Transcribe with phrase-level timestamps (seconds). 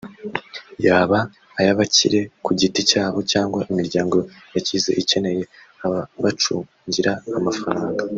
[0.85, 1.19] yaba
[1.59, 4.17] ay’abakire ku giti cyabo cyangwa imiryango
[4.55, 5.43] yakize ikeneye
[5.85, 8.03] ababacungira amafaranga